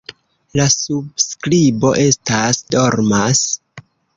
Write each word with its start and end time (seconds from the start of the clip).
La 0.59 0.63
surskribo 0.75 1.93
estas: 2.07 2.63
"dormas". 2.77 3.45